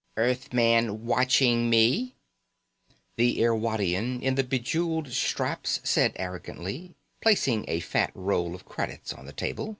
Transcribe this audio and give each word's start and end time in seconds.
"...Earthman 0.16 1.04
watching 1.06 1.70
me," 1.70 2.16
the 3.16 3.40
Irwadian 3.40 4.20
in 4.20 4.34
the 4.34 4.42
be 4.42 4.58
jeweled 4.58 5.12
straps 5.12 5.78
said 5.84 6.12
arrogantly, 6.16 6.96
placing 7.20 7.64
a 7.68 7.78
fat 7.78 8.10
roll 8.12 8.56
of 8.56 8.64
credits 8.64 9.12
on 9.12 9.26
the 9.26 9.32
table. 9.32 9.76